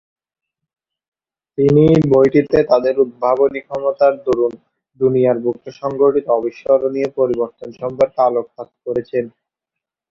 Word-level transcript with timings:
তিনি 1.57 1.83
বইটিতে 2.11 2.57
তাদের 2.71 2.95
উদ্ভাবনী 3.03 3.59
ক্ষমতার 3.67 4.13
দরুন 4.25 4.53
দুনিয়ার 4.99 5.37
বুকে 5.43 5.69
সংঘটিত 5.81 6.25
অবিস্মরণীয় 6.37 7.09
পরিবর্তন 7.19 7.69
সম্পর্কে 7.81 8.19
আলোকপাত 8.27 8.69
করেছেন। 8.85 9.25